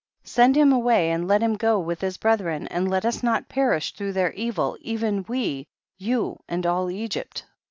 send 0.23 0.57
him 0.57 0.73
away 0.73 1.11
and 1.11 1.27
let 1.27 1.43
him 1.43 1.53
go 1.55 1.79
with 1.79 2.01
his 2.01 2.17
brethren, 2.17 2.65
and 2.69 2.89
let 2.89 3.05
us 3.05 3.21
not 3.21 3.47
perish 3.47 3.93
through 3.93 4.11
their 4.11 4.33
evil, 4.33 4.75
even 4.81 5.23
we, 5.27 5.67
you 5.99 6.39
and 6.49 6.65
all 6.65 6.89
Egypt. 6.89 7.45